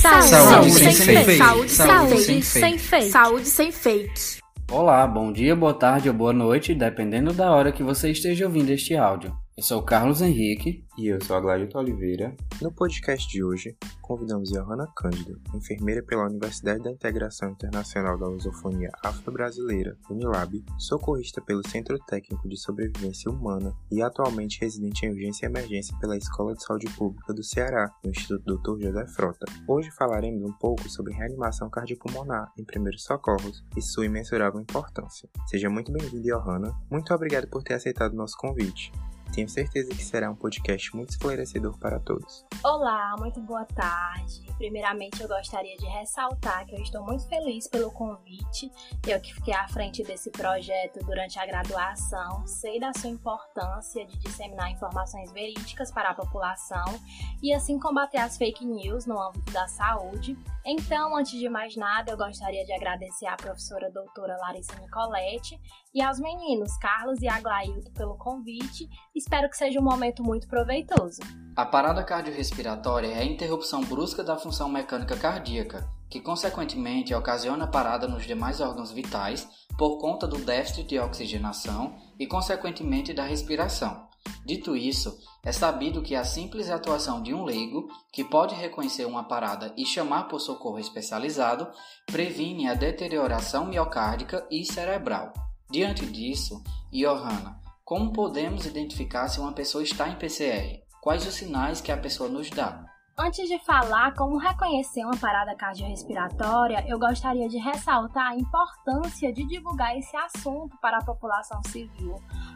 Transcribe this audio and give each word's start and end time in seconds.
Saúde, 0.00 0.28
Saúde 0.28 0.70
sem, 0.70 0.92
sem 0.92 1.06
fake. 1.06 1.24
fake. 1.24 1.38
Saúde, 1.38 1.70
Saúde 1.70 2.22
sem, 2.22 2.42
sem 2.42 2.42
sem 2.42 2.78
fake. 2.78 3.10
Saúde 3.10 3.46
sem 3.46 3.70
fake. 3.70 4.40
Olá, 4.72 5.06
bom 5.06 5.30
dia, 5.30 5.54
boa 5.54 5.74
tarde 5.74 6.08
ou 6.08 6.14
boa 6.14 6.32
noite, 6.32 6.74
dependendo 6.74 7.34
da 7.34 7.50
hora 7.50 7.70
que 7.70 7.82
você 7.82 8.10
esteja 8.10 8.46
ouvindo 8.46 8.70
este 8.70 8.96
áudio. 8.96 9.36
Eu 9.60 9.64
sou 9.64 9.80
o 9.80 9.82
Carlos 9.82 10.22
Henrique. 10.22 10.82
E 10.96 11.08
eu 11.08 11.22
sou 11.22 11.36
a 11.36 11.40
Gladito 11.40 11.76
Oliveira. 11.76 12.34
No 12.62 12.72
podcast 12.72 13.28
de 13.28 13.44
hoje, 13.44 13.76
convidamos 14.00 14.48
Johanna 14.48 14.90
Cândido, 14.96 15.38
enfermeira 15.54 16.02
pela 16.02 16.24
Universidade 16.24 16.82
da 16.82 16.90
Integração 16.90 17.50
Internacional 17.50 18.16
da 18.16 18.26
Lusofonia 18.26 18.90
Afro-Brasileira, 19.04 19.98
Unilab, 20.08 20.64
socorrista 20.78 21.42
pelo 21.42 21.60
Centro 21.68 21.98
Técnico 22.06 22.48
de 22.48 22.56
Sobrevivência 22.56 23.30
Humana 23.30 23.74
e 23.92 24.00
atualmente 24.00 24.58
residente 24.62 25.04
em 25.04 25.10
urgência 25.10 25.44
e 25.44 25.50
emergência 25.50 25.94
pela 26.00 26.16
Escola 26.16 26.54
de 26.54 26.64
Saúde 26.64 26.86
Pública 26.96 27.34
do 27.34 27.44
Ceará, 27.44 27.92
no 28.02 28.10
Instituto 28.10 28.56
Dr. 28.56 28.86
José 28.86 29.06
Frota. 29.08 29.44
Hoje 29.68 29.90
falaremos 29.90 30.42
um 30.42 30.54
pouco 30.54 30.88
sobre 30.88 31.12
reanimação 31.12 31.68
cardiopulmonar 31.68 32.50
em 32.58 32.64
primeiros 32.64 33.04
socorros 33.04 33.62
e 33.76 33.82
sua 33.82 34.06
imensurável 34.06 34.58
importância. 34.58 35.28
Seja 35.46 35.68
muito 35.68 35.92
bem-vinda, 35.92 36.34
Johanna. 36.34 36.74
Muito 36.90 37.12
obrigado 37.12 37.46
por 37.46 37.62
ter 37.62 37.74
aceitado 37.74 38.14
o 38.14 38.16
nosso 38.16 38.38
convite. 38.38 38.90
Tenho 39.32 39.48
certeza 39.48 39.90
que 39.90 40.02
será 40.02 40.28
um 40.28 40.34
podcast 40.34 40.94
muito 40.94 41.10
esclarecedor 41.10 41.78
para 41.78 42.00
todos. 42.00 42.44
Olá, 42.64 43.14
muito 43.16 43.40
boa 43.40 43.64
tarde. 43.64 44.42
Primeiramente, 44.58 45.22
eu 45.22 45.28
gostaria 45.28 45.76
de 45.76 45.86
ressaltar 45.86 46.66
que 46.66 46.74
eu 46.74 46.82
estou 46.82 47.04
muito 47.04 47.26
feliz 47.28 47.68
pelo 47.68 47.92
convite. 47.92 48.70
Eu 49.06 49.20
que 49.20 49.32
fiquei 49.32 49.54
à 49.54 49.68
frente 49.68 50.02
desse 50.02 50.30
projeto 50.30 50.98
durante 51.06 51.38
a 51.38 51.46
graduação, 51.46 52.44
sei 52.46 52.80
da 52.80 52.92
sua 52.92 53.08
importância 53.08 54.04
de 54.04 54.18
disseminar 54.18 54.70
informações 54.70 55.32
verídicas 55.32 55.92
para 55.92 56.10
a 56.10 56.14
população 56.14 57.00
e 57.40 57.54
assim 57.54 57.78
combater 57.78 58.18
as 58.18 58.36
fake 58.36 58.66
news 58.66 59.06
no 59.06 59.20
âmbito 59.20 59.52
da 59.52 59.68
saúde. 59.68 60.36
Então, 60.66 61.16
antes 61.16 61.38
de 61.38 61.48
mais 61.48 61.74
nada, 61.74 62.12
eu 62.12 62.16
gostaria 62.18 62.64
de 62.66 62.72
agradecer 62.72 63.26
à 63.26 63.36
professora 63.36 63.90
doutora 63.90 64.36
Larissa 64.36 64.78
Nicoletti 64.78 65.58
e 65.94 66.02
aos 66.02 66.20
meninos 66.20 66.76
Carlos 66.76 67.22
e 67.22 67.28
Aglailton 67.28 67.90
pelo 67.92 68.16
convite. 68.18 68.88
Espero 69.20 69.50
que 69.50 69.56
seja 69.58 69.78
um 69.78 69.82
momento 69.82 70.24
muito 70.24 70.48
proveitoso. 70.48 71.20
A 71.54 71.66
parada 71.66 72.02
cardiorrespiratória 72.02 73.08
é 73.08 73.18
a 73.18 73.24
interrupção 73.24 73.84
brusca 73.84 74.24
da 74.24 74.38
função 74.38 74.66
mecânica 74.66 75.14
cardíaca, 75.14 75.86
que 76.08 76.20
consequentemente 76.20 77.14
ocasiona 77.14 77.66
parada 77.66 78.08
nos 78.08 78.24
demais 78.24 78.62
órgãos 78.62 78.90
vitais 78.90 79.46
por 79.76 79.98
conta 79.98 80.26
do 80.26 80.38
déficit 80.38 80.84
de 80.84 80.98
oxigenação 80.98 81.98
e 82.18 82.26
consequentemente 82.26 83.12
da 83.12 83.22
respiração. 83.22 84.08
Dito 84.46 84.74
isso, 84.74 85.18
é 85.44 85.52
sabido 85.52 86.00
que 86.00 86.14
a 86.14 86.24
simples 86.24 86.70
atuação 86.70 87.22
de 87.22 87.34
um 87.34 87.44
leigo, 87.44 87.88
que 88.10 88.24
pode 88.24 88.54
reconhecer 88.54 89.04
uma 89.04 89.24
parada 89.24 89.74
e 89.76 89.84
chamar 89.84 90.28
por 90.28 90.40
socorro 90.40 90.78
especializado, 90.78 91.68
previne 92.06 92.68
a 92.68 92.74
deterioração 92.74 93.66
miocárdica 93.66 94.46
e 94.50 94.64
cerebral. 94.64 95.34
Diante 95.70 96.06
disso, 96.06 96.64
Johanna, 96.90 97.59
como 97.90 98.12
podemos 98.12 98.66
identificar 98.66 99.26
se 99.26 99.40
uma 99.40 99.52
pessoa 99.52 99.82
está 99.82 100.08
em 100.08 100.14
PCR? 100.14 100.80
Quais 101.02 101.26
os 101.26 101.34
sinais 101.34 101.80
que 101.80 101.90
a 101.90 101.96
pessoa 101.96 102.28
nos 102.28 102.48
dá? 102.48 102.84
Antes 103.18 103.48
de 103.48 103.58
falar 103.64 104.14
como 104.14 104.38
reconhecer 104.38 105.04
uma 105.04 105.16
parada 105.16 105.56
cardiorrespiratória, 105.56 106.84
eu 106.86 107.00
gostaria 107.00 107.48
de 107.48 107.58
ressaltar 107.58 108.28
a 108.28 108.36
importância 108.36 109.32
de 109.32 109.44
divulgar 109.44 109.98
esse 109.98 110.16
assunto 110.16 110.78
para 110.80 110.98
a 110.98 111.04
população 111.04 111.60
civil, 111.64 112.14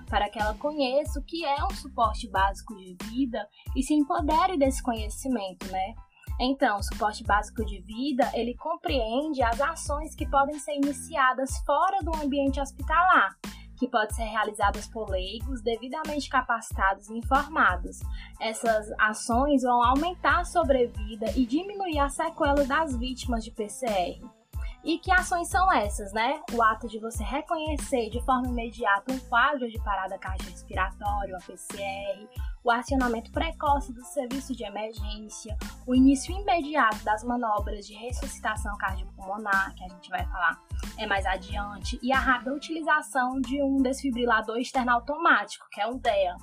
para 0.09 0.31
que 0.31 0.39
ela 0.39 0.55
conheça 0.55 1.19
o 1.19 1.25
que 1.25 1.45
é 1.45 1.65
um 1.65 1.71
suporte 1.71 2.31
básico 2.31 2.77
de 2.77 2.97
vida 3.11 3.45
e 3.75 3.83
se 3.83 3.93
empodere 3.93 4.57
desse 4.57 4.81
conhecimento, 4.85 5.67
né? 5.67 5.95
Então, 6.41 6.79
o 6.79 6.83
suporte 6.83 7.25
básico 7.25 7.65
de 7.65 7.81
vida, 7.81 8.31
ele 8.35 8.55
compreende 8.55 9.43
as 9.43 9.61
ações 9.61 10.15
que 10.15 10.31
podem 10.31 10.61
ser 10.61 10.77
iniciadas 10.77 11.59
fora 11.67 11.99
do 12.05 12.15
ambiente 12.23 12.61
hospitalar, 12.61 13.37
que 13.77 13.89
podem 13.89 14.15
ser 14.15 14.25
realizadas 14.25 14.87
por 14.87 15.11
leigos 15.11 15.61
devidamente 15.63 16.29
capacitados 16.29 17.09
e 17.09 17.15
informados. 17.15 18.01
Essas 18.41 18.93
ações 18.99 19.63
vão 19.63 19.83
aumentar 19.83 20.41
a 20.41 20.45
sobrevida 20.45 21.31
e 21.37 21.47
diminuir 21.47 21.99
a 21.99 22.09
sequela 22.09 22.65
das 22.65 22.97
vítimas 22.97 23.45
de 23.45 23.51
PCR. 23.51 24.44
E 24.85 24.99
que 24.99 25.11
ações 25.11 25.49
são 25.49 25.73
essas, 25.73 26.13
né? 26.13 26.43
O 26.53 26.63
ato 26.63 26.87
de 26.87 26.99
você 26.99 27.25
reconhecer 27.25 28.11
de 28.11 28.21
forma 28.23 28.49
imediata 28.49 29.13
um 29.13 29.19
quadro 29.19 29.67
de 29.67 29.83
parada 29.83 30.19
cardiorrespiratória, 30.19 31.35
uma 31.35 31.41
PCR, 31.41 32.29
o 32.63 32.71
acionamento 32.71 33.33
precoce 33.33 33.95
do 33.95 34.05
serviço 34.05 34.55
de 34.55 34.63
emergência, 34.63 35.57
o 35.87 35.95
início 35.95 36.39
imediato 36.39 37.03
das 37.03 37.25
manobras 37.25 37.87
de 37.87 37.95
ressuscitação 37.95 38.77
cardiopulmonar, 38.77 39.75
que 39.75 39.85
a 39.85 39.89
gente 39.89 40.11
vai 40.11 40.27
falar 40.27 40.63
é 40.99 41.07
mais 41.07 41.25
adiante, 41.25 41.99
e 42.03 42.13
a 42.13 42.19
rápida 42.19 42.53
utilização 42.53 43.41
de 43.41 43.63
um 43.63 43.79
desfibrilador 43.79 44.59
externo 44.59 44.93
automático, 44.93 45.67
que 45.71 45.81
é 45.81 45.87
um 45.87 45.97
DEA. 45.97 46.37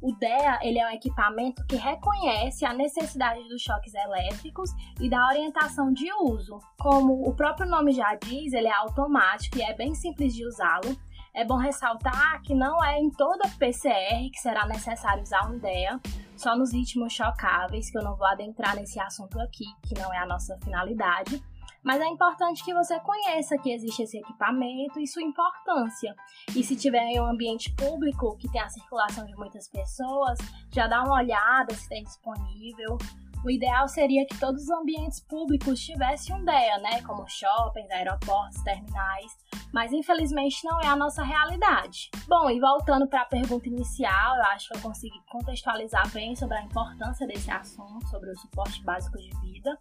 O 0.00 0.12
DEA 0.12 0.60
ele 0.62 0.78
é 0.78 0.86
um 0.86 0.92
equipamento 0.92 1.64
que 1.66 1.74
reconhece 1.76 2.64
a 2.64 2.72
necessidade 2.72 3.42
dos 3.48 3.60
choques 3.60 3.92
elétricos 3.94 4.70
e 5.00 5.10
da 5.10 5.26
orientação 5.26 5.92
de 5.92 6.12
uso. 6.12 6.60
Como 6.78 7.28
o 7.28 7.34
próprio 7.34 7.68
nome 7.68 7.92
já 7.92 8.14
diz, 8.14 8.52
ele 8.52 8.68
é 8.68 8.74
automático 8.74 9.58
e 9.58 9.62
é 9.62 9.74
bem 9.74 9.94
simples 9.94 10.34
de 10.34 10.46
usá-lo. 10.46 10.96
É 11.34 11.44
bom 11.44 11.56
ressaltar 11.56 12.40
que 12.42 12.54
não 12.54 12.82
é 12.84 12.98
em 12.98 13.10
toda 13.10 13.48
PCR 13.58 14.30
que 14.32 14.40
será 14.40 14.66
necessário 14.66 15.22
usar 15.22 15.50
um 15.50 15.58
DEA, 15.58 16.00
só 16.36 16.56
nos 16.56 16.72
ritmos 16.72 17.12
chocáveis, 17.12 17.90
que 17.90 17.98
eu 17.98 18.02
não 18.02 18.16
vou 18.16 18.26
adentrar 18.26 18.76
nesse 18.76 19.00
assunto 19.00 19.38
aqui, 19.40 19.66
que 19.82 19.98
não 19.98 20.12
é 20.12 20.18
a 20.18 20.26
nossa 20.26 20.56
finalidade. 20.62 21.42
Mas 21.82 22.00
é 22.00 22.06
importante 22.06 22.64
que 22.64 22.74
você 22.74 22.98
conheça 23.00 23.58
que 23.58 23.70
existe 23.70 24.02
esse 24.02 24.18
equipamento 24.18 24.98
e 25.00 25.06
sua 25.06 25.22
importância. 25.22 26.14
E 26.54 26.62
se 26.62 26.76
tiver 26.76 27.04
em 27.04 27.20
um 27.20 27.26
ambiente 27.26 27.72
público 27.74 28.36
que 28.36 28.50
tem 28.50 28.60
a 28.60 28.68
circulação 28.68 29.24
de 29.24 29.34
muitas 29.36 29.68
pessoas, 29.68 30.38
já 30.72 30.86
dá 30.86 31.02
uma 31.02 31.16
olhada 31.16 31.74
se 31.74 31.88
tem 31.88 32.02
disponível. 32.02 32.98
O 33.44 33.50
ideal 33.50 33.86
seria 33.86 34.26
que 34.26 34.38
todos 34.38 34.64
os 34.64 34.70
ambientes 34.70 35.20
públicos 35.20 35.80
tivessem 35.80 36.34
um 36.34 36.44
DEA, 36.44 36.78
né? 36.78 37.02
Como 37.02 37.28
shoppings, 37.28 37.90
aeroportos, 37.90 38.60
terminais. 38.62 39.32
Mas 39.72 39.92
infelizmente 39.92 40.64
não 40.64 40.80
é 40.80 40.86
a 40.88 40.96
nossa 40.96 41.22
realidade. 41.22 42.10
Bom, 42.26 42.50
e 42.50 42.58
voltando 42.58 43.06
para 43.06 43.22
a 43.22 43.26
pergunta 43.26 43.68
inicial, 43.68 44.36
eu 44.36 44.42
acho 44.42 44.68
que 44.68 44.76
eu 44.76 44.82
consegui 44.82 45.20
contextualizar 45.30 46.10
bem 46.10 46.34
sobre 46.34 46.56
a 46.56 46.62
importância 46.62 47.26
desse 47.26 47.50
assunto, 47.50 48.08
sobre 48.08 48.30
o 48.30 48.36
suporte 48.36 48.82
básico 48.82 49.16
de 49.18 49.30
vida. 49.40 49.78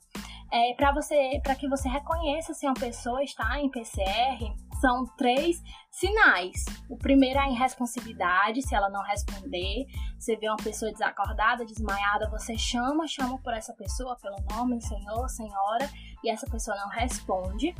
É, 0.51 0.73
para 0.75 0.93
você, 0.93 1.39
para 1.43 1.55
que 1.55 1.67
você 1.67 1.89
reconheça 1.89 2.53
se 2.53 2.65
uma 2.65 2.73
pessoa 2.73 3.21
está 3.21 3.59
em 3.59 3.69
PCR, 3.69 4.53
são 4.79 5.05
três 5.17 5.61
sinais. 5.91 6.63
O 6.89 6.97
primeiro 6.97 7.37
é 7.37 7.43
a 7.43 7.49
irresponsividade, 7.49 8.61
se 8.61 8.73
ela 8.73 8.89
não 8.89 9.01
responder, 9.01 9.85
você 10.17 10.37
vê 10.37 10.47
uma 10.47 10.57
pessoa 10.57 10.91
desacordada, 10.91 11.65
desmaiada, 11.65 12.29
você 12.29 12.57
chama, 12.57 13.07
chama 13.07 13.37
por 13.39 13.53
essa 13.53 13.73
pessoa 13.73 14.15
pelo 14.21 14.37
nome, 14.51 14.81
senhor, 14.81 15.27
senhora, 15.29 15.89
e 16.23 16.29
essa 16.29 16.47
pessoa 16.47 16.77
não 16.77 16.89
responde. 16.89 17.75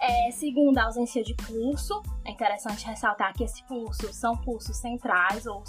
É, 0.00 0.30
segundo, 0.32 0.78
a 0.78 0.84
ausência 0.84 1.22
de 1.22 1.34
pulso. 1.34 2.02
É 2.24 2.30
interessante 2.30 2.86
ressaltar 2.86 3.32
que 3.32 3.44
esse 3.44 3.64
pulso 3.64 4.12
são 4.12 4.36
pulsos 4.36 4.76
centrais, 4.76 5.46
ou 5.46 5.64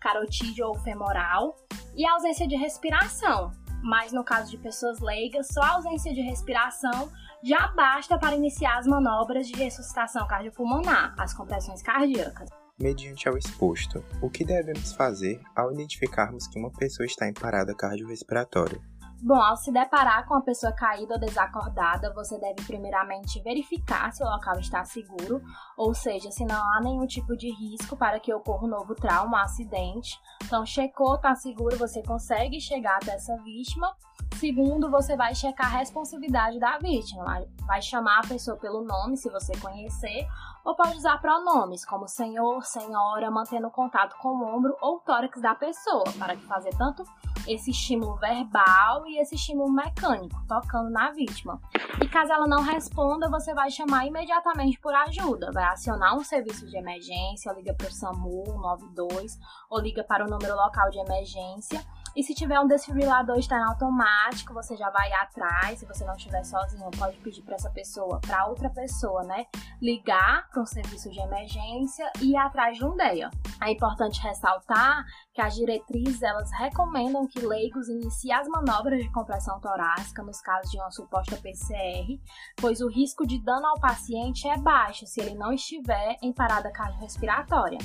carotídeo 0.00 0.68
ou 0.68 0.74
femoral. 0.74 1.54
E 1.94 2.06
a 2.06 2.14
ausência 2.14 2.48
de 2.48 2.56
respiração. 2.56 3.52
Mas 3.84 4.12
no 4.12 4.24
caso 4.24 4.50
de 4.50 4.56
pessoas 4.56 4.98
leigas, 4.98 5.48
só 5.52 5.60
a 5.60 5.74
ausência 5.74 6.14
de 6.14 6.22
respiração 6.22 7.12
já 7.42 7.68
basta 7.76 8.18
para 8.18 8.34
iniciar 8.34 8.78
as 8.78 8.86
manobras 8.86 9.46
de 9.46 9.52
ressuscitação 9.52 10.26
cardiopulmonar, 10.26 11.14
as 11.18 11.34
compressões 11.34 11.82
cardíacas. 11.82 12.48
Mediante 12.80 13.28
ao 13.28 13.36
exposto, 13.36 14.02
o 14.22 14.30
que 14.30 14.42
devemos 14.42 14.94
fazer 14.94 15.38
ao 15.54 15.70
identificarmos 15.70 16.48
que 16.48 16.58
uma 16.58 16.72
pessoa 16.72 17.04
está 17.04 17.28
em 17.28 17.34
parada 17.34 17.74
cardiorrespiratória? 17.74 18.80
Bom, 19.26 19.40
ao 19.40 19.56
se 19.56 19.72
deparar 19.72 20.26
com 20.28 20.34
uma 20.34 20.42
pessoa 20.42 20.70
caída 20.70 21.14
ou 21.14 21.18
desacordada, 21.18 22.12
você 22.12 22.38
deve 22.38 22.62
primeiramente 22.66 23.40
verificar 23.40 24.12
se 24.12 24.22
o 24.22 24.26
local 24.26 24.60
está 24.60 24.84
seguro, 24.84 25.40
ou 25.78 25.94
seja, 25.94 26.30
se 26.30 26.44
não 26.44 26.62
há 26.62 26.78
nenhum 26.82 27.06
tipo 27.06 27.34
de 27.34 27.50
risco 27.50 27.96
para 27.96 28.20
que 28.20 28.34
ocorra 28.34 28.66
um 28.66 28.68
novo 28.68 28.94
trauma, 28.94 29.38
um 29.38 29.40
acidente. 29.40 30.20
Então, 30.44 30.66
checou, 30.66 31.14
está 31.14 31.34
seguro, 31.34 31.78
você 31.78 32.02
consegue 32.02 32.60
chegar 32.60 32.96
até 32.96 33.14
essa 33.14 33.34
vítima. 33.38 33.96
Segundo, 34.34 34.90
você 34.90 35.16
vai 35.16 35.34
checar 35.34 35.74
a 35.74 35.78
responsividade 35.78 36.60
da 36.60 36.76
vítima, 36.76 37.24
vai 37.66 37.80
chamar 37.80 38.18
a 38.18 38.28
pessoa 38.28 38.58
pelo 38.58 38.84
nome, 38.84 39.16
se 39.16 39.30
você 39.30 39.56
conhecer, 39.58 40.28
ou 40.62 40.76
pode 40.76 40.98
usar 40.98 41.16
pronomes 41.16 41.82
como 41.86 42.06
senhor, 42.06 42.62
senhora, 42.62 43.30
mantendo 43.30 43.70
contato 43.70 44.16
com 44.18 44.28
o 44.28 44.54
ombro 44.54 44.76
ou 44.82 45.00
tórax 45.00 45.40
da 45.40 45.54
pessoa, 45.54 46.04
para 46.18 46.36
fazer 46.40 46.76
tanto 46.76 47.04
esse 47.46 47.70
estímulo 47.70 48.16
verbal 48.16 49.06
e 49.06 49.20
esse 49.20 49.34
estímulo 49.34 49.70
mecânico, 49.72 50.42
tocando 50.46 50.90
na 50.90 51.10
vítima. 51.10 51.60
E 52.02 52.08
caso 52.08 52.32
ela 52.32 52.46
não 52.46 52.62
responda, 52.62 53.30
você 53.30 53.54
vai 53.54 53.70
chamar 53.70 54.06
imediatamente 54.06 54.78
por 54.80 54.94
ajuda, 54.94 55.50
vai 55.52 55.64
acionar 55.64 56.16
um 56.16 56.24
serviço 56.24 56.66
de 56.66 56.76
emergência, 56.76 57.52
liga 57.52 57.74
para 57.74 57.88
o 57.88 57.92
SAMU 57.92 58.44
92 58.58 59.38
ou 59.70 59.80
liga 59.80 60.04
para 60.04 60.24
o 60.26 60.30
número 60.30 60.54
local 60.54 60.90
de 60.90 60.98
emergência 60.98 61.84
E 62.16 62.22
se 62.22 62.32
tiver 62.32 62.60
um 62.60 62.66
desfibrilador 62.66 63.36
externo 63.36 63.70
automático, 63.70 64.54
você 64.54 64.76
já 64.76 64.88
vai 64.88 65.12
atrás. 65.14 65.80
Se 65.80 65.86
você 65.86 66.04
não 66.04 66.14
estiver 66.14 66.44
sozinho, 66.44 66.88
pode 66.96 67.16
pedir 67.18 67.42
para 67.42 67.56
essa 67.56 67.70
pessoa, 67.70 68.20
para 68.20 68.46
outra 68.46 68.70
pessoa, 68.70 69.24
né, 69.24 69.46
ligar 69.82 70.48
para 70.48 70.62
um 70.62 70.66
serviço 70.66 71.10
de 71.10 71.18
emergência 71.18 72.08
e 72.20 72.30
ir 72.30 72.36
atrás 72.36 72.76
de 72.76 72.84
um 72.84 72.96
DEA. 72.96 73.30
É 73.60 73.72
importante 73.72 74.20
ressaltar 74.20 75.04
que 75.34 75.40
as 75.40 75.56
diretrizes 75.56 76.22
elas 76.22 76.48
recomendam 76.52 77.26
que 77.26 77.44
leigos 77.44 77.88
iniciem 77.88 78.32
as 78.32 78.46
manobras 78.46 79.02
de 79.02 79.10
compressão 79.10 79.58
torácica 79.60 80.22
nos 80.22 80.40
casos 80.40 80.70
de 80.70 80.78
uma 80.78 80.92
suposta 80.92 81.36
PCR, 81.36 82.20
pois 82.56 82.80
o 82.80 82.88
risco 82.88 83.26
de 83.26 83.40
dano 83.40 83.66
ao 83.66 83.80
paciente 83.80 84.46
é 84.46 84.56
baixo 84.56 85.06
se 85.06 85.20
ele 85.20 85.34
não 85.34 85.52
estiver 85.52 86.16
em 86.22 86.32
parada 86.32 86.70
cardiorrespiratória. 86.70 87.78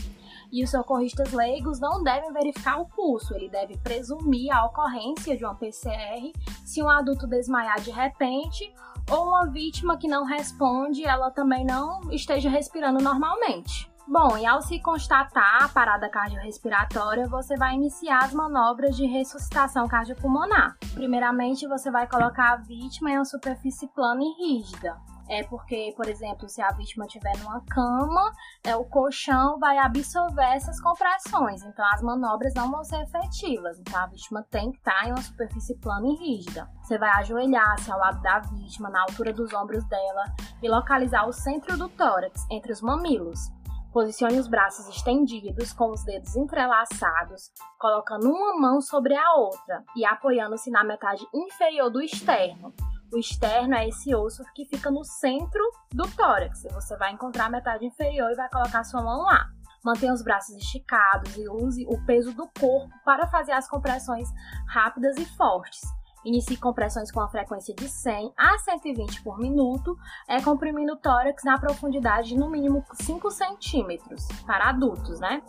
E 0.51 0.63
os 0.63 0.69
socorristas 0.69 1.34
leigos 1.34 1.80
não 1.80 2.04
devem 2.04 2.31
verificar 2.31 2.80
o 2.80 2.88
pulso, 2.88 3.34
ele 3.34 3.50
deve 3.50 3.78
presumir 3.78 4.51
a 4.56 4.66
ocorrência 4.66 5.36
de 5.36 5.44
uma 5.44 5.56
PCR 5.56 6.31
se 6.63 6.84
um 6.84 6.90
adulto 6.90 7.25
desmaiar 7.25 7.81
de 7.81 7.90
repente 7.90 8.72
ou 9.10 9.30
uma 9.30 9.50
vítima 9.50 9.98
que 9.98 10.07
não 10.07 10.24
responde, 10.24 11.04
ela 11.04 11.31
também 11.31 11.66
não 11.66 12.12
esteja 12.12 12.48
respirando 12.48 13.04
normalmente. 13.04 13.88
Bom, 14.11 14.35
e 14.39 14.44
ao 14.44 14.59
se 14.59 14.81
constatar 14.81 15.63
a 15.63 15.69
parada 15.69 16.09
cardiorrespiratória, 16.09 17.27
você 17.27 17.56
vai 17.56 17.75
iniciar 17.75 18.23
as 18.23 18.33
manobras 18.33 18.95
de 18.95 19.06
ressuscitação 19.06 19.88
cardiopulmonar. 19.88 20.75
Primeiramente, 20.95 21.67
você 21.67 21.91
vai 21.91 22.07
colocar 22.07 22.53
a 22.53 22.56
vítima 22.56 23.11
em 23.11 23.17
uma 23.17 23.25
superfície 23.25 23.88
plana 23.89 24.21
e 24.23 24.33
rígida. 24.33 24.97
É 25.29 25.44
porque, 25.44 25.94
por 25.95 26.07
exemplo, 26.09 26.50
se 26.50 26.59
a 26.59 26.71
vítima 26.71 27.06
estiver 27.06 27.38
numa 27.38 27.61
cama, 27.65 28.33
é, 28.63 28.75
o 28.75 28.83
colchão 28.83 29.59
vai 29.59 29.77
absorver 29.77 30.55
essas 30.55 30.81
compressões, 30.81 31.62
então 31.62 31.85
as 31.94 32.01
manobras 32.01 32.55
não 32.55 32.71
vão 32.71 32.83
ser 32.83 33.03
efetivas. 33.03 33.77
Então 33.77 33.95
a 33.95 34.07
vítima 34.07 34.44
tem 34.50 34.71
que 34.71 34.79
estar 34.79 35.07
em 35.07 35.12
uma 35.12 35.21
superfície 35.21 35.77
plana 35.77 36.07
e 36.07 36.15
rígida. 36.15 36.67
Você 36.81 36.97
vai 36.97 37.12
ajoelhar-se 37.12 37.91
ao 37.91 38.00
lado 38.00 38.19
da 38.23 38.39
vítima, 38.39 38.89
na 38.89 39.03
altura 39.03 39.31
dos 39.31 39.53
ombros 39.53 39.85
dela, 39.85 40.33
e 40.63 40.67
localizar 40.67 41.27
o 41.27 41.31
centro 41.31 41.77
do 41.77 41.88
tórax, 41.89 42.47
entre 42.50 42.71
os 42.71 42.81
mamilos. 42.81 43.51
Posicione 43.91 44.38
os 44.38 44.47
braços 44.47 44.88
estendidos, 44.88 45.74
com 45.74 45.89
os 45.89 46.03
dedos 46.03 46.36
entrelaçados, 46.36 47.51
colocando 47.80 48.30
uma 48.30 48.56
mão 48.56 48.81
sobre 48.81 49.15
a 49.15 49.33
outra 49.33 49.83
e 49.95 50.06
apoiando-se 50.06 50.69
na 50.69 50.83
metade 50.83 51.25
inferior 51.33 51.89
do 51.89 52.00
externo. 52.00 52.71
O 53.12 53.18
externo 53.18 53.74
é 53.74 53.88
esse 53.88 54.13
osso 54.13 54.44
que 54.53 54.65
fica 54.65 54.91
no 54.91 55.03
centro 55.03 55.63
do 55.91 56.07
tórax. 56.15 56.68
Você 56.71 56.95
vai 56.97 57.12
encontrar 57.12 57.45
a 57.45 57.50
metade 57.50 57.83
inferior 57.83 58.30
e 58.31 58.36
vai 58.36 58.47
colocar 58.50 58.83
sua 58.83 59.01
mão 59.01 59.24
lá. 59.24 59.47
Mantenha 59.83 60.13
os 60.13 60.21
braços 60.21 60.56
esticados 60.56 61.36
e 61.36 61.50
use 61.50 61.83
o 61.88 62.06
peso 62.06 62.31
do 62.33 62.47
corpo 62.59 62.94
para 63.03 63.25
fazer 63.25 63.53
as 63.53 63.68
compressões 63.68 64.30
rápidas 64.68 65.18
e 65.18 65.25
fortes. 65.25 65.81
Inicie 66.25 66.57
compressões 66.57 67.12
com 67.12 67.21
a 67.21 67.30
frequência 67.30 67.74
de 67.74 67.88
100 67.88 68.33
a 68.38 68.57
120 68.57 69.24
por 69.24 69.39
minuto, 69.39 69.98
é, 70.27 70.42
comprimindo 70.42 70.94
o 70.94 70.98
tórax 70.98 71.44
na 71.44 71.57
profundidade 71.57 72.30
de 72.30 72.38
no 72.38 72.50
mínimo 72.50 72.83
5 72.94 73.31
centímetros 73.31 74.27
para 74.45 74.69
adultos, 74.69 75.19
né? 75.19 75.42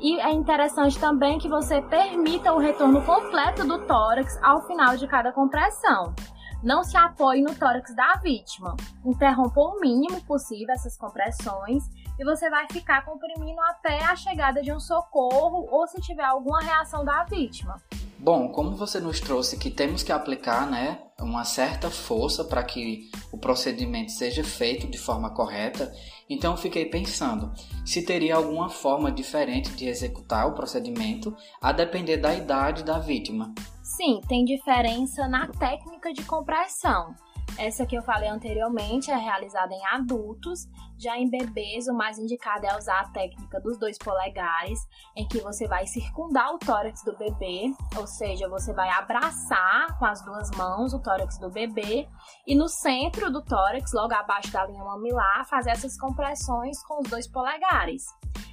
E 0.00 0.18
é 0.20 0.32
interessante 0.32 0.98
também 0.98 1.38
que 1.38 1.48
você 1.48 1.82
permita 1.82 2.52
o 2.52 2.58
retorno 2.58 3.02
completo 3.04 3.66
do 3.66 3.86
tórax 3.86 4.38
ao 4.42 4.66
final 4.66 4.96
de 4.96 5.06
cada 5.06 5.32
compressão. 5.32 6.14
Não 6.62 6.82
se 6.82 6.96
apoie 6.96 7.42
no 7.42 7.54
tórax 7.54 7.94
da 7.94 8.14
vítima. 8.22 8.74
Interrompa 9.04 9.60
o 9.60 9.78
mínimo 9.78 10.24
possível 10.24 10.72
essas 10.72 10.96
compressões 10.96 11.84
e 12.18 12.24
você 12.24 12.48
vai 12.48 12.66
ficar 12.72 13.04
comprimindo 13.04 13.60
até 13.60 14.02
a 14.02 14.16
chegada 14.16 14.62
de 14.62 14.72
um 14.72 14.80
socorro 14.80 15.68
ou 15.70 15.86
se 15.86 16.00
tiver 16.00 16.24
alguma 16.24 16.62
reação 16.62 17.04
da 17.04 17.22
vítima. 17.24 17.76
Bom, 18.18 18.48
como 18.48 18.76
você 18.76 19.00
nos 19.00 19.20
trouxe 19.20 19.58
que 19.58 19.70
temos 19.70 20.02
que 20.02 20.12
aplicar 20.12 20.70
né, 20.70 20.98
uma 21.20 21.44
certa 21.44 21.90
força 21.90 22.44
para 22.44 22.62
que 22.62 23.10
o 23.32 23.38
procedimento 23.38 24.12
seja 24.12 24.42
feito 24.42 24.86
de 24.86 24.98
forma 24.98 25.30
correta, 25.30 25.92
então 26.28 26.56
fiquei 26.56 26.86
pensando 26.86 27.52
se 27.84 28.02
teria 28.02 28.36
alguma 28.36 28.68
forma 28.68 29.12
diferente 29.12 29.70
de 29.72 29.86
executar 29.86 30.48
o 30.48 30.54
procedimento 30.54 31.36
a 31.60 31.72
depender 31.72 32.16
da 32.16 32.34
idade 32.34 32.82
da 32.82 32.98
vítima. 32.98 33.52
Sim, 33.82 34.20
tem 34.26 34.44
diferença 34.44 35.28
na 35.28 35.46
técnica 35.48 36.12
de 36.12 36.22
compressão. 36.24 37.14
Essa 37.56 37.86
que 37.86 37.96
eu 37.96 38.02
falei 38.02 38.28
anteriormente 38.28 39.12
é 39.12 39.16
realizada 39.16 39.72
em 39.72 39.86
adultos, 39.86 40.68
já 40.98 41.16
em 41.16 41.30
bebês 41.30 41.86
o 41.86 41.94
mais 41.94 42.18
indicado 42.18 42.66
é 42.66 42.76
usar 42.76 43.00
a 43.00 43.08
técnica 43.10 43.60
dos 43.60 43.78
dois 43.78 43.96
polegares, 43.96 44.80
em 45.16 45.26
que 45.26 45.38
você 45.38 45.68
vai 45.68 45.86
circundar 45.86 46.52
o 46.52 46.58
tórax 46.58 47.04
do 47.04 47.16
bebê, 47.16 47.72
ou 47.96 48.06
seja, 48.06 48.48
você 48.48 48.72
vai 48.72 48.88
abraçar 48.90 49.96
com 49.98 50.04
as 50.04 50.20
duas 50.22 50.50
mãos 50.52 50.92
o 50.92 50.98
tórax 51.00 51.38
do 51.38 51.48
bebê 51.48 52.08
e 52.44 52.56
no 52.56 52.68
centro 52.68 53.30
do 53.30 53.40
tórax, 53.40 53.92
logo 53.92 54.14
abaixo 54.14 54.52
da 54.52 54.66
linha 54.66 54.82
mamilar, 54.82 55.46
fazer 55.46 55.70
essas 55.70 55.96
compressões 55.96 56.82
com 56.82 57.00
os 57.02 57.08
dois 57.08 57.28
polegares. 57.28 58.04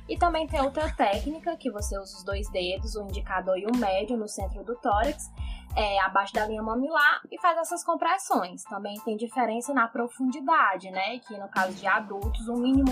E 0.07 0.17
também 0.17 0.45
tem 0.45 0.61
outra 0.61 0.91
técnica 0.93 1.55
que 1.55 1.71
você 1.71 1.97
usa 1.97 2.17
os 2.17 2.23
dois 2.23 2.49
dedos, 2.49 2.95
o 2.95 3.03
indicador 3.03 3.57
e 3.57 3.65
o 3.65 3.75
médio 3.77 4.17
no 4.17 4.27
centro 4.27 4.63
do 4.63 4.75
tórax, 4.75 5.31
é, 5.75 5.99
abaixo 6.01 6.33
da 6.33 6.45
linha 6.45 6.61
mamilar 6.61 7.21
e 7.31 7.39
faz 7.39 7.57
essas 7.57 7.83
compressões. 7.83 8.63
Também 8.63 8.99
tem 9.05 9.15
diferença 9.17 9.73
na 9.73 9.87
profundidade, 9.87 10.89
né? 10.91 11.19
Que 11.19 11.37
no 11.37 11.47
caso 11.49 11.73
de 11.73 11.87
adultos, 11.87 12.47
o 12.47 12.55
mínimo 12.55 12.91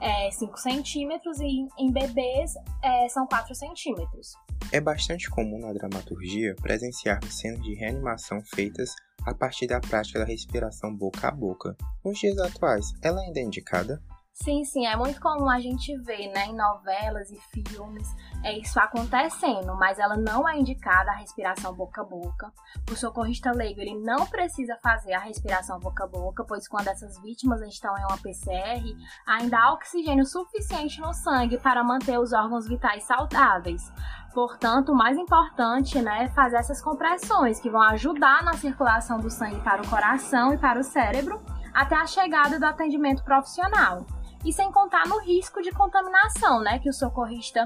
é 0.00 0.30
5 0.30 0.58
centímetros 0.58 1.40
e 1.40 1.66
em 1.78 1.92
bebês 1.92 2.54
é, 2.82 3.08
são 3.08 3.26
4 3.26 3.54
centímetros. 3.54 4.34
É 4.72 4.80
bastante 4.80 5.30
comum 5.30 5.58
na 5.58 5.72
dramaturgia 5.72 6.54
presenciar 6.60 7.22
cenas 7.24 7.62
de 7.62 7.74
reanimação 7.74 8.42
feitas 8.54 8.94
a 9.26 9.34
partir 9.34 9.66
da 9.66 9.80
prática 9.80 10.18
da 10.18 10.24
respiração 10.24 10.94
boca 10.94 11.28
a 11.28 11.30
boca. 11.30 11.76
Nos 12.04 12.18
dias 12.18 12.38
atuais, 12.38 12.92
ela 13.02 13.20
ainda 13.20 13.40
é 13.40 13.42
indicada? 13.42 14.02
Sim, 14.34 14.64
sim, 14.64 14.84
é 14.84 14.96
muito 14.96 15.20
comum 15.20 15.48
a 15.48 15.60
gente 15.60 15.96
ver, 15.98 16.26
né, 16.32 16.46
em 16.46 16.56
novelas 16.56 17.30
e 17.30 17.38
filmes, 17.52 18.04
é 18.42 18.58
isso 18.58 18.80
acontecendo, 18.80 19.76
mas 19.76 19.96
ela 19.96 20.16
não 20.16 20.46
é 20.48 20.58
indicada 20.58 21.12
a 21.12 21.14
respiração 21.14 21.72
boca 21.72 22.00
a 22.00 22.04
boca. 22.04 22.52
O 22.90 22.96
socorrista 22.96 23.52
leigo, 23.52 23.80
ele 23.80 23.94
não 23.94 24.26
precisa 24.26 24.76
fazer 24.82 25.12
a 25.12 25.20
respiração 25.20 25.78
boca 25.78 26.02
a 26.02 26.08
boca, 26.08 26.42
pois 26.42 26.66
quando 26.66 26.88
essas 26.88 27.16
vítimas 27.22 27.62
estão 27.62 27.96
em 27.96 28.02
uma 28.02 28.18
PCR, 28.18 28.82
ainda 29.24 29.56
há 29.56 29.72
oxigênio 29.72 30.26
suficiente 30.26 31.00
no 31.00 31.14
sangue 31.14 31.56
para 31.56 31.84
manter 31.84 32.18
os 32.18 32.32
órgãos 32.32 32.66
vitais 32.66 33.04
saudáveis. 33.04 33.92
Portanto, 34.34 34.90
o 34.90 34.96
mais 34.96 35.16
importante 35.16 36.02
né, 36.02 36.24
é 36.24 36.28
fazer 36.28 36.56
essas 36.56 36.82
compressões 36.82 37.60
que 37.60 37.70
vão 37.70 37.82
ajudar 37.82 38.42
na 38.42 38.54
circulação 38.54 39.20
do 39.20 39.30
sangue 39.30 39.60
para 39.60 39.80
o 39.80 39.88
coração 39.88 40.52
e 40.52 40.58
para 40.58 40.80
o 40.80 40.84
cérebro 40.84 41.40
até 41.72 41.94
a 41.94 42.06
chegada 42.06 42.58
do 42.58 42.66
atendimento 42.66 43.22
profissional 43.22 44.04
e 44.44 44.52
sem 44.52 44.70
contar 44.70 45.06
no 45.08 45.20
risco 45.20 45.62
de 45.62 45.70
contaminação, 45.70 46.60
né, 46.60 46.78
que 46.78 46.88
o 46.88 46.92
socorrista 46.92 47.64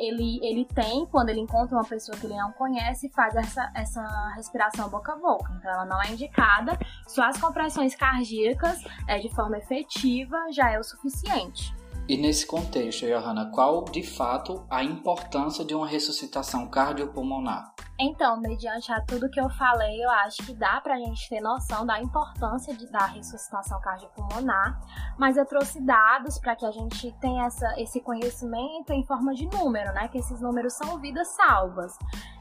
ele, 0.00 0.40
ele 0.42 0.64
tem 0.64 1.04
quando 1.06 1.28
ele 1.28 1.40
encontra 1.40 1.76
uma 1.76 1.84
pessoa 1.84 2.16
que 2.16 2.26
ele 2.26 2.36
não 2.36 2.52
conhece 2.52 3.06
e 3.06 3.10
faz 3.10 3.36
essa, 3.36 3.70
essa 3.74 4.32
respiração 4.34 4.88
boca 4.88 5.12
a 5.12 5.16
boca. 5.16 5.52
Então, 5.58 5.70
ela 5.70 5.84
não 5.84 6.02
é 6.02 6.10
indicada, 6.10 6.78
só 7.06 7.22
as 7.24 7.38
compressões 7.38 7.94
cardíacas 7.94 8.82
é, 9.06 9.18
de 9.18 9.28
forma 9.34 9.58
efetiva 9.58 10.36
já 10.50 10.70
é 10.70 10.78
o 10.78 10.82
suficiente. 10.82 11.74
E 12.08 12.16
nesse 12.16 12.46
contexto, 12.46 13.06
Johanna, 13.06 13.52
qual 13.52 13.84
de 13.84 14.02
fato 14.02 14.64
a 14.68 14.82
importância 14.82 15.64
de 15.64 15.74
uma 15.74 15.86
ressuscitação 15.86 16.66
cardiopulmonar? 16.66 17.72
Então, 18.02 18.40
mediante 18.40 18.90
a 18.90 18.98
tudo 19.02 19.28
que 19.28 19.38
eu 19.38 19.50
falei, 19.50 20.02
eu 20.02 20.08
acho 20.08 20.38
que 20.46 20.54
dá 20.54 20.80
pra 20.80 20.96
gente 20.96 21.28
ter 21.28 21.38
noção 21.38 21.84
da 21.84 22.00
importância 22.00 22.74
de, 22.74 22.90
da 22.90 23.04
ressuscitação 23.04 23.78
cardiopulmonar, 23.82 24.80
mas 25.18 25.36
eu 25.36 25.44
trouxe 25.44 25.84
dados 25.84 26.38
para 26.38 26.56
que 26.56 26.64
a 26.64 26.70
gente 26.70 27.12
tenha 27.20 27.44
essa, 27.44 27.78
esse 27.78 28.00
conhecimento 28.00 28.90
em 28.90 29.04
forma 29.04 29.34
de 29.34 29.46
número, 29.46 29.92
né? 29.92 30.08
Que 30.08 30.16
esses 30.16 30.40
números 30.40 30.72
são 30.72 30.98
vidas 30.98 31.28
salvas. 31.28 31.94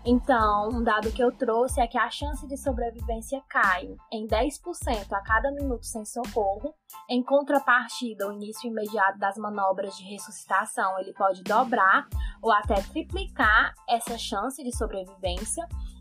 Então, 0.05 0.69
um 0.69 0.81
dado 0.81 1.11
que 1.11 1.21
eu 1.21 1.29
trouxe 1.29 1.81
é 1.81 1.87
que 1.87 1.97
a 1.97 2.09
chance 2.09 2.47
de 2.47 2.55
sobrevivência 2.55 3.41
cai 3.49 3.93
em 4.13 4.25
10% 4.25 5.11
a 5.11 5.21
cada 5.21 5.51
minuto 5.51 5.85
sem 5.85 6.05
socorro. 6.05 6.73
Em 7.09 7.21
contrapartida, 7.21 8.29
o 8.29 8.31
início 8.31 8.69
imediato 8.69 9.19
das 9.19 9.37
manobras 9.37 9.93
de 9.97 10.05
ressuscitação 10.05 10.97
ele 10.99 11.11
pode 11.13 11.43
dobrar 11.43 12.07
ou 12.41 12.49
até 12.49 12.81
triplicar 12.81 13.73
essa 13.89 14.17
chance 14.17 14.63
de 14.63 14.75
sobrevivência. 14.75 15.48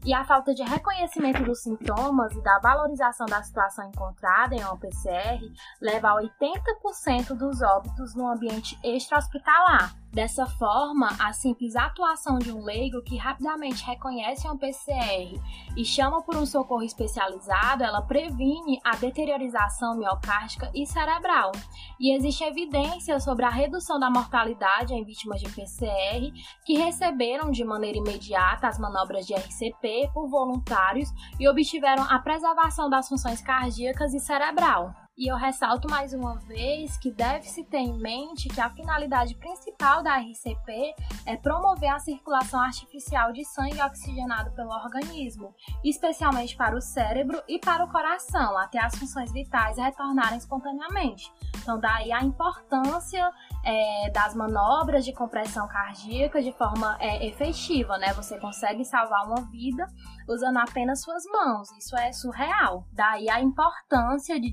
E 0.04 0.14
a 0.14 0.24
falta 0.24 0.54
de 0.54 0.62
reconhecimento 0.62 1.42
dos 1.42 1.62
sintomas 1.62 2.32
e 2.32 2.42
da 2.42 2.58
valorização 2.60 3.26
da 3.26 3.42
situação 3.42 3.88
encontrada 3.88 4.54
em 4.54 4.62
uma 4.62 4.76
PCR 4.78 5.40
leva 5.80 6.10
a 6.10 6.22
80% 6.22 7.36
dos 7.36 7.60
óbitos 7.60 8.14
no 8.14 8.28
ambiente 8.28 8.78
extra-hospitalar. 8.84 9.94
Dessa 10.12 10.46
forma, 10.46 11.08
a 11.20 11.32
simples 11.34 11.76
atuação 11.76 12.38
de 12.38 12.50
um 12.50 12.62
leigo 12.62 13.02
que 13.02 13.16
rapidamente 13.16 13.84
reconhece 13.84 14.48
um 14.48 14.56
PCR 14.56 15.38
e 15.76 15.84
chama 15.84 16.22
por 16.22 16.34
um 16.34 16.46
socorro 16.46 16.82
especializado, 16.82 17.84
ela 17.84 18.00
previne 18.00 18.80
a 18.82 18.96
deteriorização 18.96 19.96
miocárdica 19.96 20.70
e 20.74 20.86
cerebral. 20.86 21.52
E 22.00 22.16
existe 22.16 22.42
evidência 22.42 23.20
sobre 23.20 23.44
a 23.44 23.50
redução 23.50 24.00
da 24.00 24.10
mortalidade 24.10 24.94
em 24.94 25.04
vítimas 25.04 25.40
de 25.40 25.50
PCR 25.50 26.32
que 26.64 26.78
receberam 26.78 27.50
de 27.50 27.62
maneira 27.62 27.98
imediata 27.98 28.66
as 28.66 28.78
manobras 28.78 29.26
de 29.26 29.34
RCP 29.34 30.10
por 30.14 30.26
voluntários 30.28 31.10
e 31.38 31.46
obtiveram 31.46 32.04
a 32.04 32.18
preservação 32.18 32.88
das 32.88 33.08
funções 33.08 33.42
cardíacas 33.42 34.14
e 34.14 34.20
cerebral. 34.20 35.07
E 35.18 35.26
eu 35.26 35.34
ressalto 35.34 35.90
mais 35.90 36.14
uma 36.14 36.36
vez 36.36 36.96
que 36.96 37.10
deve-se 37.10 37.64
ter 37.64 37.78
em 37.78 37.98
mente 37.98 38.48
que 38.48 38.60
a 38.60 38.70
finalidade 38.70 39.34
principal 39.34 40.00
da 40.00 40.16
RCP 40.16 40.94
é 41.26 41.36
promover 41.36 41.90
a 41.90 41.98
circulação 41.98 42.60
artificial 42.60 43.32
de 43.32 43.44
sangue 43.44 43.82
oxigenado 43.82 44.52
pelo 44.52 44.70
organismo, 44.70 45.52
especialmente 45.82 46.56
para 46.56 46.76
o 46.76 46.80
cérebro 46.80 47.42
e 47.48 47.58
para 47.58 47.84
o 47.84 47.90
coração, 47.90 48.56
até 48.56 48.78
as 48.78 48.94
funções 48.94 49.32
vitais 49.32 49.76
retornarem 49.76 50.38
espontaneamente. 50.38 51.32
Então, 51.60 51.80
daí 51.80 52.12
a 52.12 52.22
importância 52.22 53.28
é, 53.64 54.10
das 54.10 54.36
manobras 54.36 55.04
de 55.04 55.12
compressão 55.12 55.66
cardíaca 55.66 56.40
de 56.40 56.52
forma 56.52 56.96
é, 57.00 57.26
efetiva, 57.26 57.98
né? 57.98 58.12
Você 58.14 58.38
consegue 58.38 58.84
salvar 58.84 59.26
uma 59.26 59.42
vida 59.50 59.84
usando 60.28 60.58
apenas 60.58 61.02
suas 61.02 61.24
mãos. 61.24 61.70
Isso 61.72 61.96
é 61.96 62.12
surreal. 62.12 62.86
Daí 62.92 63.28
a 63.28 63.40
importância 63.40 64.40
de 64.40 64.50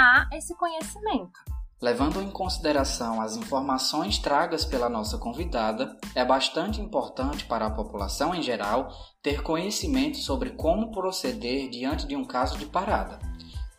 disseminar 0.00 0.28
esse 0.32 0.54
conhecimento. 0.54 1.40
Levando 1.80 2.22
em 2.22 2.30
consideração 2.30 3.20
as 3.20 3.36
informações 3.36 4.18
tragas 4.18 4.64
pela 4.64 4.88
nossa 4.88 5.16
convidada, 5.16 5.96
é 6.14 6.24
bastante 6.24 6.80
importante 6.80 7.44
para 7.44 7.66
a 7.66 7.70
população 7.70 8.34
em 8.34 8.42
geral 8.42 8.90
ter 9.22 9.42
conhecimento 9.42 10.18
sobre 10.18 10.50
como 10.50 10.90
proceder 10.90 11.70
diante 11.70 12.06
de 12.06 12.16
um 12.16 12.24
caso 12.24 12.58
de 12.58 12.66
parada, 12.66 13.18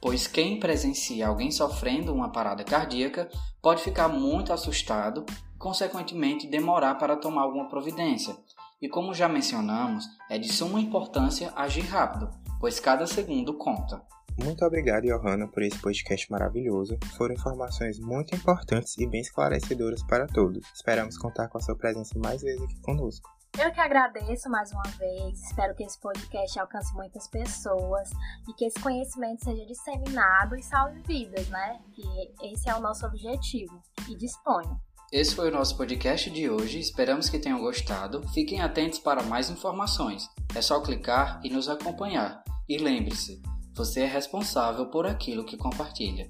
pois 0.02 0.26
quem 0.26 0.60
presencia 0.60 1.28
alguém 1.28 1.52
sofrendo 1.52 2.14
uma 2.14 2.32
parada 2.32 2.64
cardíaca 2.64 3.30
pode 3.62 3.84
ficar 3.84 4.08
muito 4.08 4.52
assustado 4.52 5.24
e, 5.30 5.58
consequentemente, 5.60 6.48
demorar 6.48 6.96
para 6.96 7.16
tomar 7.16 7.44
alguma 7.44 7.70
providência, 7.70 8.36
e 8.82 8.90
como 8.90 9.14
já 9.14 9.30
mencionamos, 9.30 10.08
é 10.28 10.40
de 10.40 10.52
suma 10.52 10.80
importância 10.80 11.54
agir 11.56 11.86
rápido, 11.86 12.32
pois 12.60 12.80
cada 12.80 13.06
segundo 13.06 13.54
conta. 13.54 14.02
Muito 14.44 14.66
obrigado, 14.66 15.04
Johanna, 15.04 15.48
por 15.48 15.62
esse 15.62 15.78
podcast 15.80 16.30
maravilhoso. 16.32 16.98
Foram 17.16 17.36
informações 17.36 18.00
muito 18.00 18.36
importantes 18.36 18.98
e 18.98 19.08
bem 19.08 19.22
esclarecedoras 19.22 20.02
para 20.04 20.26
todos. 20.28 20.66
Esperamos 20.74 21.18
contar 21.18 21.48
com 21.48 21.58
a 21.58 21.62
sua 21.62 21.76
presença 21.76 22.18
mais 22.18 22.42
vezes 22.42 22.62
aqui 22.64 22.82
conosco. 22.82 23.30
Eu 23.60 23.72
que 23.72 23.80
agradeço 23.80 24.50
mais 24.50 24.72
uma 24.72 24.84
vez. 24.98 25.44
Espero 25.44 25.76
que 25.76 25.84
esse 25.84 26.00
podcast 26.00 26.60
alcance 26.60 26.94
muitas 26.96 27.28
pessoas 27.28 28.10
e 28.50 28.54
que 28.54 28.66
esse 28.66 28.80
conhecimento 28.80 29.44
seja 29.44 29.66
disseminado 29.66 30.56
e 30.56 30.64
salve 30.64 31.02
vidas, 31.02 31.48
né? 31.50 31.80
Que 31.94 32.52
esse 32.54 32.70
é 32.70 32.76
o 32.76 32.80
nosso 32.80 33.06
objetivo. 33.06 33.82
E 34.10 34.16
disponha. 34.16 34.80
Esse 35.12 35.36
foi 35.36 35.50
o 35.50 35.54
nosso 35.54 35.76
podcast 35.76 36.30
de 36.30 36.50
hoje, 36.50 36.80
esperamos 36.80 37.30
que 37.30 37.38
tenham 37.38 37.60
gostado. 37.60 38.26
Fiquem 38.30 38.62
atentos 38.62 38.98
para 38.98 39.22
mais 39.22 39.50
informações. 39.50 40.30
É 40.56 40.62
só 40.62 40.82
clicar 40.82 41.42
e 41.44 41.50
nos 41.50 41.68
acompanhar. 41.68 42.42
E 42.70 42.78
lembre-se, 42.78 43.42
você 43.74 44.02
é 44.02 44.06
responsável 44.06 44.86
por 44.88 45.06
aquilo 45.06 45.46
que 45.46 45.58
compartilha. 45.58 46.30